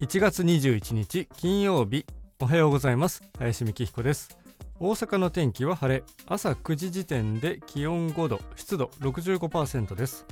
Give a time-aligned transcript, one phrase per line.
[0.00, 2.04] 1月21日金曜日
[2.40, 3.22] おはようございます。
[3.38, 4.36] 林美希彦です。
[4.80, 10.26] 大阪の天気は晴れ朝9時時点で気温5度湿度65%です。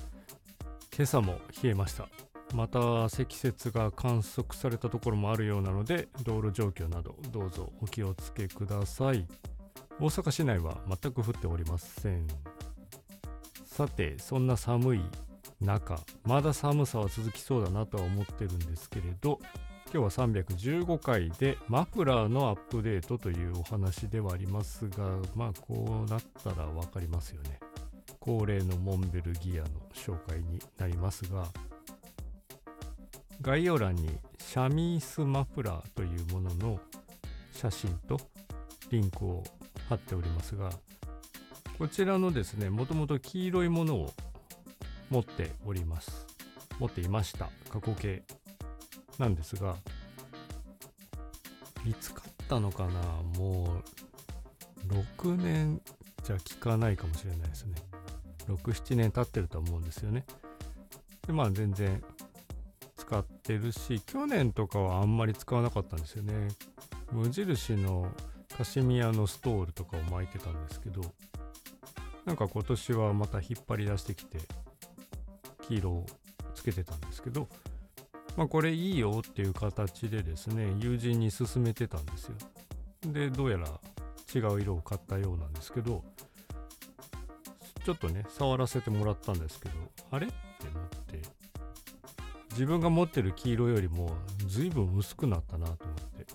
[0.95, 2.09] 今朝も冷えました。
[2.55, 9.27] また積雪が観測されたところもあるようなので道路状況などどうぞお気をつけください。
[10.01, 12.27] 大阪市内は全く降っておりません。
[13.65, 15.01] さてそんな寒い
[15.63, 19.39] 中まだ寒さは続きそうだなとは思ってるんですけれど
[19.93, 27.61] 今日は315回でマフラーのアップデートというお話ではありますがまあこうなったら分かりますよね。
[28.25, 31.45] 恒例のモンベルギアの紹介になりますが
[33.41, 36.81] 概要欄にシャミースマフラーというものの
[37.53, 38.21] 写真と
[38.91, 39.43] リンクを
[39.89, 40.71] 貼っておりますが
[41.79, 44.13] こちらのですねもともと黄色いものを
[45.13, 46.27] 持っております。
[46.79, 47.51] 持っていました。
[47.69, 48.23] 過去形。
[49.19, 49.77] なんですが
[51.87, 52.93] いつ買ったのかな？
[53.39, 53.83] も
[54.89, 55.83] う6年
[56.25, 57.75] じゃ効かないかもしれないですね。
[58.49, 60.25] 67年経ってると思うんですよね。
[61.27, 62.03] でまあ全然
[62.97, 66.49] 使ってるし去年とかはあんまり使わなかったんですよね。
[67.13, 68.11] 無印の
[68.57, 71.03] カシミヤのストールとかを巻いてたんですけど
[72.25, 74.39] なんか今年はまた引っ張り出してきて
[75.73, 76.07] 黄色を
[76.55, 77.49] つけてたんですけど
[78.37, 82.35] まあこれいいよっていう形でですね友人に勧めてたんですよ。
[83.07, 83.69] でどうやら
[84.35, 86.05] 違う色を買ったようなんですけど
[87.85, 89.75] ちょっとね触らせてもらったんですけど
[90.11, 90.27] あれ？
[90.27, 90.35] って
[90.67, 91.21] なって
[92.51, 94.15] 自分が持ってる黄色よりも
[94.47, 96.27] 随分薄くなったなと思って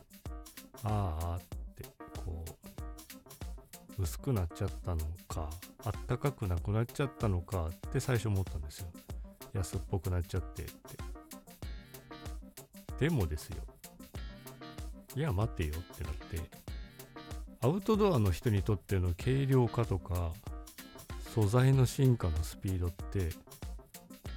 [0.83, 1.41] ああっ
[1.75, 1.85] て
[2.25, 2.43] こ
[3.97, 5.49] う薄くなっちゃったのか
[5.85, 8.87] あったかくなくなっちゃったのかって最初思ったんですよ。
[9.53, 10.73] 安っぽくなっちゃってって。
[12.99, 13.63] でもですよ。
[15.15, 16.41] いや待てよってなって。
[17.61, 20.31] アウトドアの人にとっての軽量化とか
[21.33, 23.29] 素材の進化のスピードって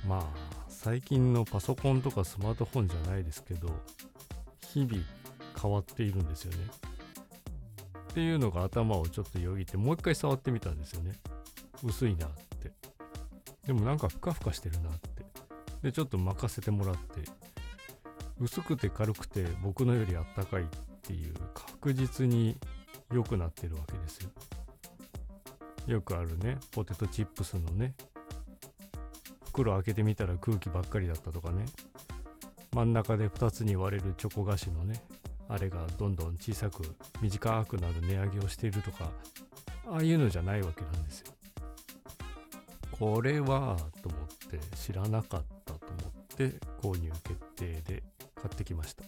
[0.09, 0.22] まあ
[0.69, 3.69] 最近のパソコンとかスマートフォンじゃないですけど
[4.66, 5.03] 日々
[5.60, 6.59] 変わっているんですよね。
[8.10, 11.12] っていうのが頭をちょっとよぎってもう一回触ってみたんですよね。
[11.84, 12.72] 薄いなって。
[13.70, 15.25] でもなんかふかふかしてるなって。
[15.81, 17.22] でちょっと任せてもらって。
[18.41, 20.66] 薄くて軽くて僕のよりあったかいっ
[21.03, 22.56] ていう確実に
[23.12, 24.31] 良くなってるわけですよ。
[25.86, 27.94] よくあるねポテトチップスのね
[29.44, 31.64] 袋開けてみたら空気ばっかりだったとかね。
[32.75, 35.00] 真ん中で2つに割れるチョコ菓子のね
[35.48, 36.82] あれがどんどん小さく
[37.20, 39.12] 短くなる値上げをしているとか
[39.87, 41.32] ああいうのじゃないわけなんですよ。
[43.00, 48.03] これはと思って知らなかったと思って購入決定で
[48.34, 49.05] 買ってきました。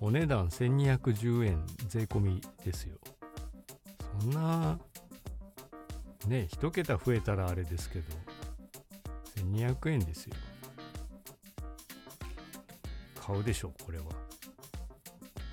[0.00, 2.96] お値段1210円税込みですよ。
[4.22, 4.78] そんな
[6.26, 8.06] ね一桁増えたらあれですけど
[9.36, 10.34] 1200円ですよ。
[13.20, 14.04] 買うでしょこれは。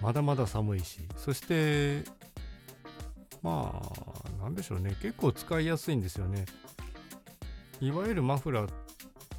[0.02, 1.02] まだまだ寒いし。
[1.18, 2.06] そして
[3.42, 4.96] まあなんでしょうね。
[5.02, 6.46] 結構使いやすいんですよね。
[7.80, 8.70] いわゆるマフラー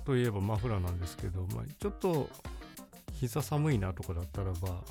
[0.04, 2.28] といえばマフラーなんですけど、まあ、ちょっと
[3.12, 4.82] 膝寒いなとかだったらば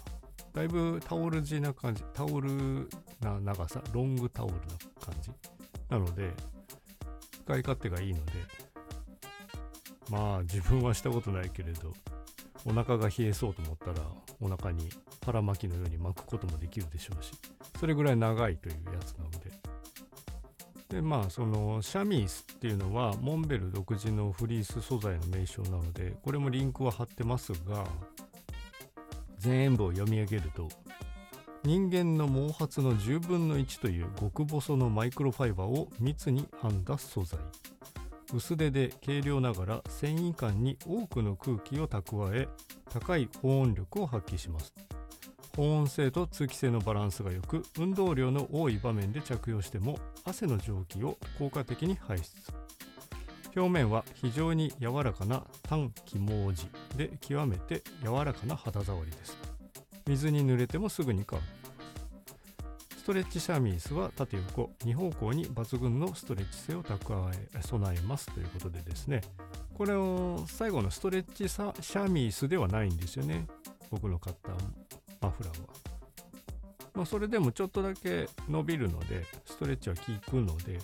[0.54, 2.90] だいぶタオル地な感じタオル
[3.22, 4.60] な長さロングタオルな
[5.00, 5.32] 感じ
[5.90, 6.32] なので
[7.46, 8.32] 使い勝手がいいので
[10.10, 11.94] まあ自分はしたことないけれど
[12.66, 14.06] お腹が冷えそうと思ったら
[14.42, 14.90] お腹に
[15.26, 17.32] 腹巻きのように巻くこともできるでしょうし
[17.80, 19.67] それぐらい長いというやつなので。
[20.90, 27.86] でまあそのシャミースっていうのはモンベル独自のフリース素材の名称なのでこれもリンクは貼ってますが
[29.38, 30.70] 全部を読み上げると
[31.64, 37.40] 人間の毛髪の10分の1という極細のマイクロファイバーを密に編んだ素材。
[38.34, 42.48] 薄手で軽量ながら繊維感に多くの空気を蓄え
[42.90, 44.74] 高い保温力を発揮します。
[45.58, 52.26] 保温性と通気性のバランスが良く運動量の多い場面で着用しても汗の蒸気を効果的に排出。
[53.56, 59.36] 表面は非常に柔らかな単気毛地で極めて柔らかな肌触りです。
[60.06, 61.44] 水に濡れてもすぐに乾く。
[62.96, 69.22] ストレッチシャミースは縦横2方向に抜群のストレッチ性を蓄え備えますということでですね。
[69.74, 73.48] これを最後のストレッチシャミースではないんですよね。
[73.90, 74.52] 僕の買った
[75.22, 75.68] マフラーは。
[76.94, 80.80] まあそれでもちょっとだけ伸びるのでストレッチは効くので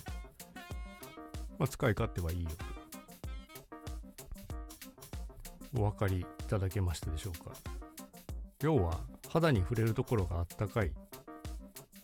[1.58, 2.50] まあ使い勝手はいいよ。
[5.74, 7.52] とお分かりいただけましたでしょうか。
[8.62, 10.92] 要は肌に触れるところがあったかい。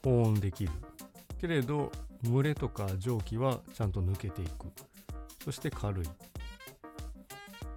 [0.02, 0.72] 保温できる。
[1.40, 1.92] けれど
[2.22, 4.66] 蒸れとか蒸気はちゃんと抜けていく。
[5.44, 6.06] そして軽い。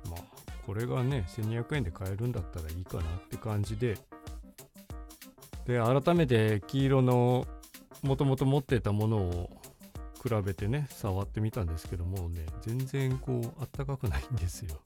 [0.09, 0.21] まあ
[0.65, 3.97] これがね1200円で買えるんだったらいいかなって感じで
[5.65, 7.45] で改めて黄色の
[8.01, 9.49] もともと持ってたものを
[10.23, 14.79] 比べてね触ってみたんですけどもね全然こうあったかくないんですよ。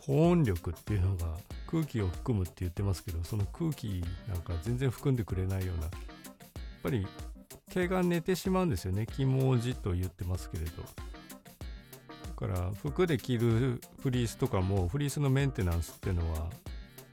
[0.00, 1.26] 保温力っていうのが
[1.66, 5.90] 空気を含むって言ってますけどその空気なんか全然含んでくれないようなやっ
[6.82, 7.06] ぱり
[7.70, 9.06] 毛が寝てしまうんですよね。
[9.06, 10.70] 気毛じと言ってますけれど。
[10.82, 16.50] だから服で着るフリースとかもフリースのメンテナンスっていうのは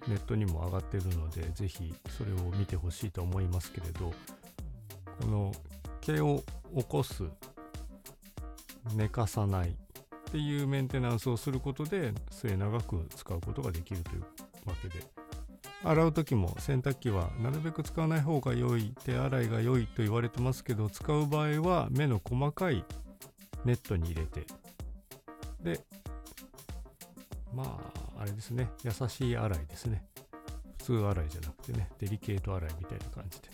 [0.07, 4.11] ネットにも上がってるので是非それを見てほしいと思いますけれど
[5.21, 5.51] この
[6.01, 6.43] 毛を
[6.75, 7.23] 起こす
[8.95, 9.73] 寝かさないっ
[10.31, 14.21] ていうメンテナンスをすることで末長く使うことができるという
[14.65, 15.05] わけで。
[15.83, 22.85] 洗う時も洗濯機はなるべく使わない方が良い手洗いが良いと言われてますけど使う場合は目の細かい
[23.65, 24.45] ネットに入れて。
[25.61, 25.79] で
[27.53, 28.69] まああれですね。
[28.83, 30.03] 優しい洗いですね。
[30.77, 31.89] 普通洗いじゃなくてね。
[31.99, 33.49] デリケート洗いみたいな感じで。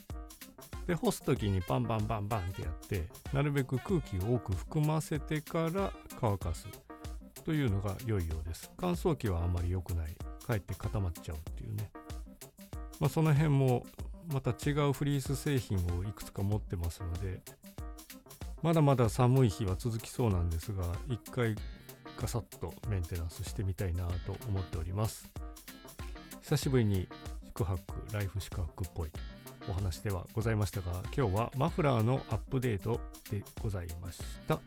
[0.87, 6.65] で干す時にバンバンバンバンってやってなるべく空気を多く含ませてから乾かす
[7.43, 8.71] というのが良いようです。
[8.77, 10.15] 乾燥機はあまり良くない。
[10.45, 11.91] かえって固まっちゃうっていうね。
[12.99, 13.85] まあその辺も
[14.31, 17.41] また違うフリース製品をいくつか持ってますので
[18.61, 21.55] まだまだ寒い日は続きそうなんですが一回
[22.19, 25.29] ガサッとメンテナンスしてみたいなと思っております。
[26.41, 27.07] 久しぶりに
[27.47, 27.81] 宿泊
[28.13, 29.09] ライフ宿泊っぽい
[29.69, 32.99] お話ではございましたが今日はマフラーのアップデート
[33.29, 34.59] でございました。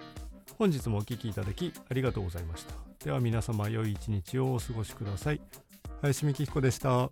[0.59, 2.75] 本日もお聴きいただきありがとうございました。
[3.05, 5.41] では皆様良い一日をお過ごしください。
[6.03, 7.09] 林美希彦でした。